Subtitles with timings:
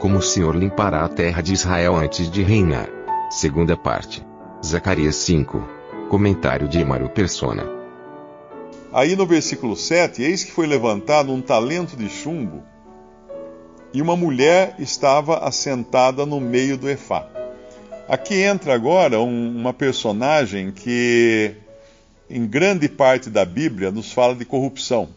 [0.00, 2.88] Como o Senhor limpará a terra de Israel antes de reinar.
[3.30, 4.26] Segunda parte.
[4.64, 5.62] Zacarias 5.
[6.08, 7.68] Comentário de Emaro Persona.
[8.94, 12.62] Aí no versículo 7, eis que foi levantado um talento de chumbo
[13.92, 17.28] e uma mulher estava assentada no meio do efá.
[18.08, 21.56] Aqui entra agora um, uma personagem que,
[22.30, 25.10] em grande parte da Bíblia, nos fala de corrupção,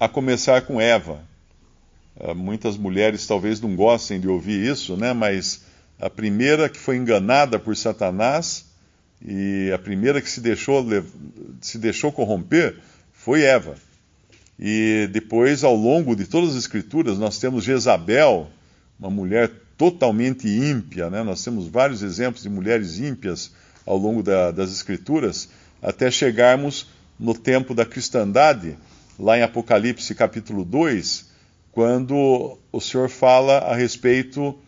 [0.00, 1.29] a começar com Eva.
[2.20, 5.14] Uh, muitas mulheres talvez não gostem de ouvir isso, né?
[5.14, 5.62] mas
[5.98, 8.66] a primeira que foi enganada por Satanás
[9.24, 10.84] e a primeira que se deixou,
[11.62, 12.76] se deixou corromper
[13.12, 13.74] foi Eva.
[14.58, 18.50] E depois, ao longo de todas as Escrituras, nós temos Jezabel,
[18.98, 21.22] uma mulher totalmente ímpia, né?
[21.22, 23.50] nós temos vários exemplos de mulheres ímpias
[23.86, 25.48] ao longo da, das Escrituras,
[25.82, 28.76] até chegarmos no tempo da cristandade,
[29.18, 31.30] lá em Apocalipse capítulo 2,
[31.72, 34.58] quando o Senhor fala a respeito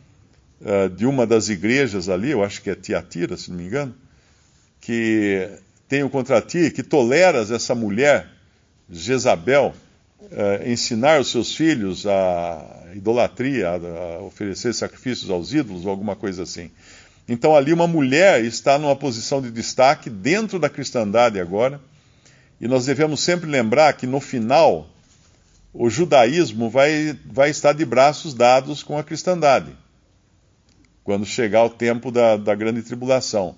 [0.60, 3.94] uh, de uma das igrejas ali, eu acho que é Tiatira, se não me engano,
[4.80, 5.48] que
[5.88, 8.28] tenho contra ti, que toleras essa mulher
[8.90, 9.74] Jezabel
[10.20, 16.14] uh, ensinar os seus filhos a idolatria, a, a oferecer sacrifícios aos ídolos ou alguma
[16.14, 16.70] coisa assim.
[17.28, 21.80] Então ali uma mulher está numa posição de destaque dentro da cristandade agora,
[22.60, 24.88] e nós devemos sempre lembrar que no final
[25.72, 29.72] o judaísmo vai, vai estar de braços dados com a cristandade,
[31.02, 33.56] quando chegar o tempo da, da grande tribulação,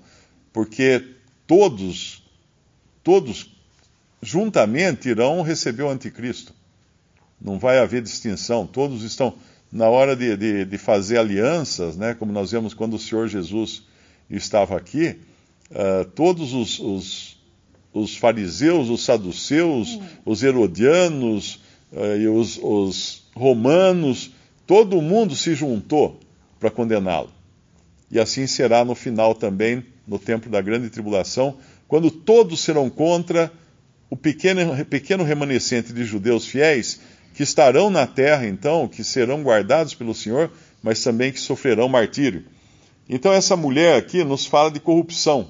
[0.53, 1.05] porque
[1.47, 2.23] todos,
[3.03, 3.53] todos
[4.23, 6.55] juntamente irão receber o anticristo.
[7.41, 9.35] Não vai haver distinção, todos estão
[9.71, 13.83] na hora de, de, de fazer alianças, né, como nós vemos quando o Senhor Jesus
[14.31, 15.19] estava aqui,
[15.71, 17.37] uh, todos os, os,
[17.93, 21.64] os, fariseus, os saduceus, os herodianos
[22.19, 24.33] e os, os romanos,
[24.67, 26.19] todo mundo se juntou
[26.59, 27.31] para condená-lo.
[28.11, 31.57] E assim será no final também, no tempo da grande tribulação,
[31.87, 33.53] quando todos serão contra
[34.11, 37.01] o pequeno, pequeno remanescente de judeus fiéis
[37.35, 40.51] que estarão na terra, então, que serão guardados pelo Senhor,
[40.83, 42.45] mas também que sofrerão martírio.
[43.09, 45.49] Então, essa mulher aqui nos fala de corrupção.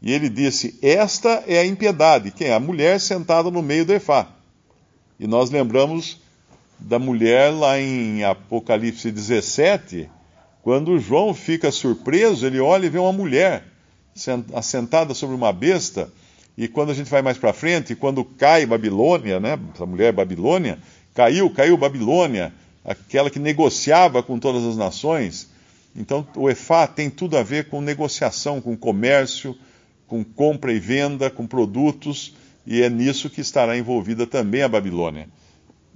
[0.00, 2.54] E ele disse: Esta é a impiedade, quem é?
[2.54, 4.37] A mulher sentada no meio do Efá.
[5.18, 6.20] E nós lembramos
[6.78, 10.08] da mulher lá em Apocalipse 17,
[10.62, 13.64] quando João fica surpreso, ele olha e vê uma mulher
[14.54, 16.10] assentada sobre uma besta
[16.58, 20.76] e quando a gente vai mais para frente, quando cai Babilônia, né, essa mulher Babilônia,
[21.14, 22.52] caiu, caiu Babilônia,
[22.84, 25.48] aquela que negociava com todas as nações.
[25.94, 29.56] Então, o EFA tem tudo a ver com negociação, com comércio,
[30.08, 32.34] com compra e venda, com produtos,
[32.70, 35.26] e é nisso que estará envolvida também a Babilônia.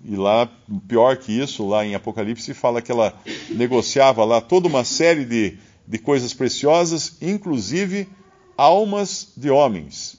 [0.03, 0.50] E lá,
[0.88, 3.15] pior que isso, lá em Apocalipse, fala que ela
[3.50, 8.09] negociava lá toda uma série de, de coisas preciosas, inclusive
[8.56, 10.16] almas de homens.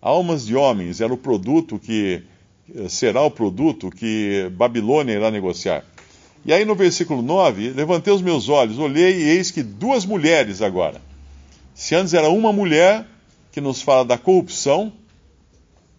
[0.00, 2.22] Almas de homens era o produto que
[2.88, 5.84] será o produto que Babilônia irá negociar.
[6.42, 10.62] E aí no versículo 9, levantei os meus olhos, olhei e eis que duas mulheres
[10.62, 11.02] agora.
[11.74, 13.06] Se antes era uma mulher
[13.52, 14.90] que nos fala da corrupção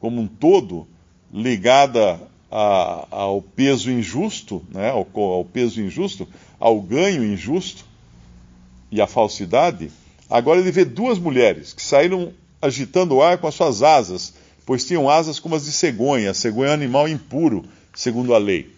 [0.05, 0.87] como um todo,
[1.33, 2.21] ligada
[2.51, 6.27] a, ao peso injusto, né, ao, ao peso injusto,
[6.59, 7.83] ao ganho injusto
[8.91, 9.91] e à falsidade,
[10.29, 14.85] agora ele vê duas mulheres que saíram agitando o ar com as suas asas, pois
[14.85, 16.29] tinham asas como as de cegonha.
[16.29, 18.71] A cegonha é um animal impuro, segundo a lei.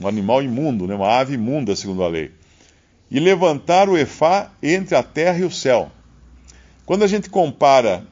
[0.00, 0.94] Um animal imundo, né?
[0.94, 2.30] uma ave imunda, segundo a lei.
[3.10, 5.92] E levantar o efá entre a terra e o céu.
[6.86, 8.06] Quando a gente compara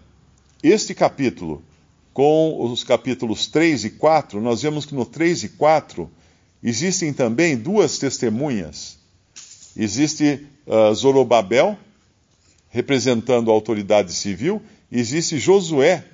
[0.63, 1.65] este capítulo
[2.13, 6.11] com os capítulos 3 e 4, nós vemos que no 3 e 4
[6.63, 8.99] existem também duas testemunhas.
[9.77, 11.77] Existe uh, Zorobabel,
[12.69, 16.05] representando a autoridade civil, existe Josué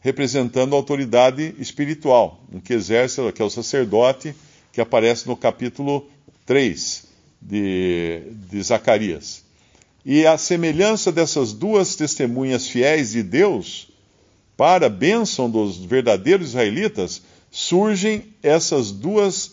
[0.00, 4.34] representando a autoridade espiritual, um que exerce, que é o sacerdote,
[4.72, 6.08] que aparece no capítulo
[6.44, 7.04] 3
[7.40, 9.42] de, de Zacarias.
[10.04, 13.88] E a semelhança dessas duas testemunhas fiéis de Deus
[14.56, 19.52] para a bênção dos verdadeiros israelitas, surgem essas duas,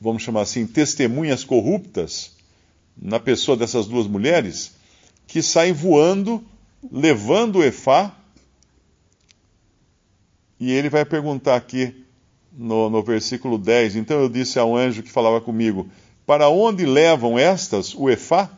[0.00, 2.32] vamos chamar assim, testemunhas corruptas
[2.96, 4.72] na pessoa dessas duas mulheres
[5.26, 6.42] que saem voando,
[6.90, 8.14] levando o Efá.
[10.58, 12.04] E ele vai perguntar aqui
[12.52, 15.88] no, no versículo 10: Então eu disse ao anjo que falava comigo:
[16.24, 18.50] Para onde levam estas o Efá?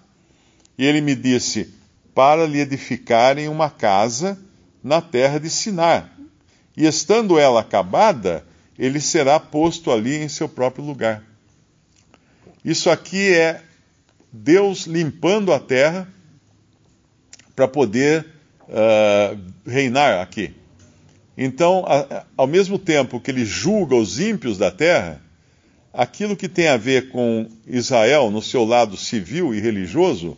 [0.77, 1.73] E ele me disse:
[2.15, 4.39] Para lhe edificarem uma casa
[4.87, 6.09] na terra de Sinar.
[6.77, 8.45] E estando ela acabada,
[8.79, 11.25] ele será posto ali em seu próprio lugar.
[12.65, 13.63] Isso aqui é
[14.33, 16.07] Deus limpando a terra
[17.57, 18.27] para poder
[18.69, 20.55] uh, reinar aqui.
[21.37, 25.21] Então, a, ao mesmo tempo que ele julga os ímpios da terra,
[25.93, 30.37] aquilo que tem a ver com Israel no seu lado civil e religioso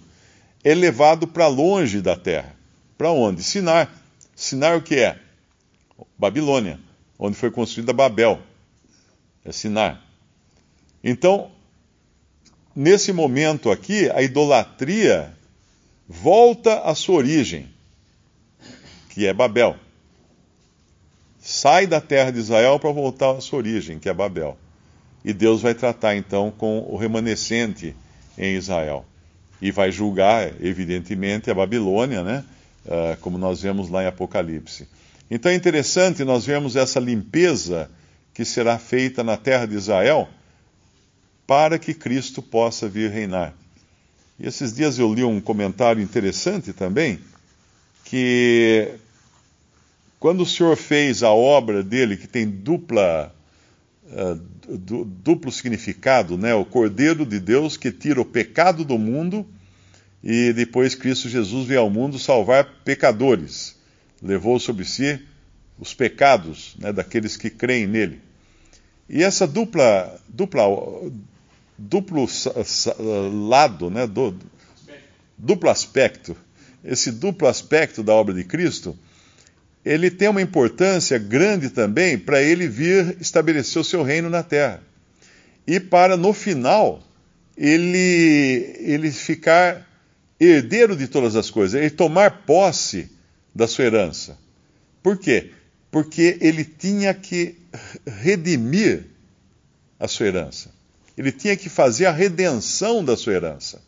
[0.64, 2.56] é levado para longe da terra.
[2.96, 3.42] Para onde?
[3.42, 3.92] Sinar.
[4.38, 5.18] Sinar o que é?
[6.16, 6.78] Babilônia,
[7.18, 8.40] onde foi construída Babel.
[9.44, 10.00] É Sinar.
[11.02, 11.50] Então,
[12.74, 15.36] nesse momento aqui, a idolatria
[16.08, 17.68] volta à sua origem,
[19.08, 19.76] que é Babel
[21.40, 24.56] sai da terra de Israel para voltar à sua origem, que é Babel.
[25.24, 27.96] E Deus vai tratar então com o remanescente
[28.36, 29.04] em Israel.
[29.60, 32.44] E vai julgar, evidentemente, a Babilônia, né?
[32.88, 34.88] Uh, como nós vemos lá em Apocalipse.
[35.30, 37.90] Então é interessante nós vermos essa limpeza
[38.32, 40.26] que será feita na terra de Israel
[41.46, 43.54] para que Cristo possa vir reinar.
[44.38, 47.18] E esses dias eu li um comentário interessante também,
[48.04, 48.94] que
[50.18, 53.34] quando o Senhor fez a obra dele, que tem dupla,
[54.04, 54.34] uh,
[54.78, 56.54] du, duplo significado, né?
[56.54, 59.46] o Cordeiro de Deus que tira o pecado do mundo,
[60.22, 63.76] e depois Cristo Jesus veio ao mundo salvar pecadores,
[64.22, 65.20] levou sobre si
[65.78, 68.20] os pecados né, daqueles que creem nele.
[69.08, 70.64] E essa dupla, dupla
[71.78, 72.26] duplo
[73.48, 74.36] lado, né, do,
[75.36, 76.36] duplo aspecto,
[76.84, 78.98] esse duplo aspecto da obra de Cristo
[79.88, 84.82] ele tem uma importância grande também para ele vir estabelecer o seu reino na terra.
[85.66, 87.02] E para, no final,
[87.56, 89.87] ele, ele ficar
[90.40, 93.10] herdeiro de todas as coisas, ele tomar posse
[93.54, 94.38] da sua herança.
[95.02, 95.50] Por quê?
[95.90, 97.56] Porque ele tinha que
[98.06, 99.06] redimir
[99.98, 100.70] a sua herança.
[101.16, 103.82] Ele tinha que fazer a redenção da sua herança.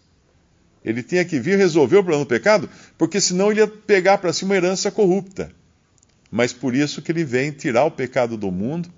[0.85, 4.33] Ele tinha que vir resolver o problema do pecado, porque senão ele ia pegar para
[4.33, 5.53] si uma herança corrupta
[6.31, 8.89] mas por isso que ele vem tirar o pecado do mundo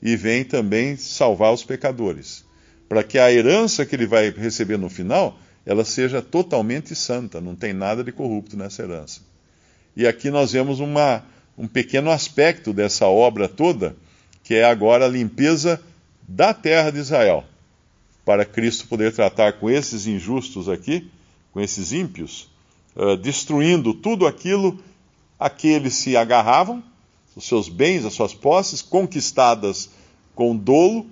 [0.00, 2.44] e vem também salvar os pecadores,
[2.88, 7.54] para que a herança que ele vai receber no final, ela seja totalmente santa, não
[7.54, 9.20] tem nada de corrupto nessa herança.
[9.96, 11.24] E aqui nós vemos uma,
[11.56, 13.96] um pequeno aspecto dessa obra toda,
[14.42, 15.80] que é agora a limpeza
[16.26, 17.44] da terra de Israel,
[18.24, 21.10] para Cristo poder tratar com esses injustos aqui,
[21.52, 22.48] com esses ímpios,
[22.96, 24.78] uh, destruindo tudo aquilo
[25.38, 26.82] a que eles se agarravam,
[27.36, 29.90] os seus bens, as suas posses, conquistadas
[30.34, 31.06] com dolo,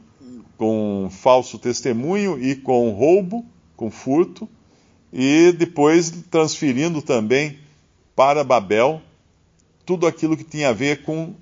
[0.57, 3.45] com falso testemunho e com roubo,
[3.77, 4.49] com furto,
[5.13, 7.59] e depois transferindo também
[8.15, 9.03] para Babel
[9.85, 11.35] tudo aquilo que tinha a ver com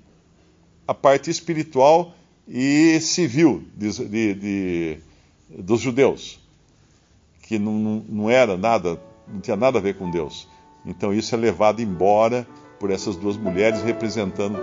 [0.87, 2.13] a parte espiritual
[2.47, 4.97] e civil de, de, de,
[5.49, 6.39] dos judeus,
[7.43, 10.47] que não, não era nada, não tinha nada a ver com Deus.
[10.85, 12.47] Então isso é levado embora
[12.79, 14.57] por essas duas mulheres, representando,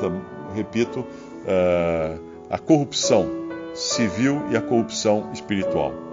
[0.55, 2.21] repito, uh,
[2.51, 3.27] a corrupção
[3.75, 6.08] civil e a corrupção espiritual.